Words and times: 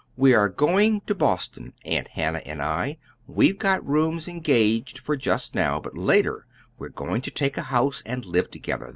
"We 0.17 0.33
are 0.33 0.49
going 0.49 1.01
to 1.01 1.13
Boston, 1.13 1.73
Aunt 1.85 2.07
Hannah 2.07 2.41
and 2.43 2.59
I. 2.59 2.97
We've 3.27 3.59
got 3.59 3.87
rooms 3.87 4.27
engaged 4.27 4.97
for 4.97 5.15
just 5.15 5.53
now, 5.53 5.79
but 5.79 5.95
later 5.95 6.47
we're 6.79 6.89
going 6.89 7.21
to 7.21 7.29
take 7.29 7.55
a 7.55 7.61
house 7.69 8.01
and 8.03 8.25
live 8.25 8.49
together. 8.49 8.89